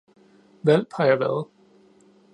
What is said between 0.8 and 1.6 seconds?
har jeg været.